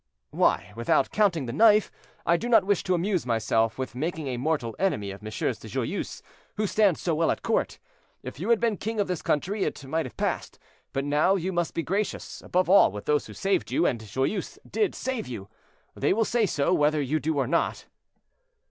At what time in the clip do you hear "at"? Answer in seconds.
7.29-7.43